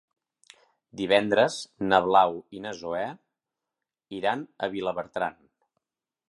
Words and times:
Divendres 1.01 1.57
na 1.91 1.99
Blau 2.05 2.39
i 2.59 2.63
na 2.63 2.71
Zoè 2.79 3.03
iran 4.21 4.43
a 4.65 4.71
Vilabertran. 4.77 5.39